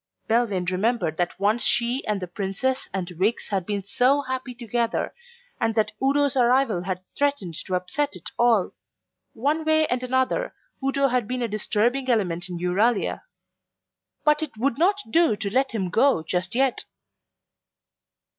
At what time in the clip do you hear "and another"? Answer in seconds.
9.85-10.55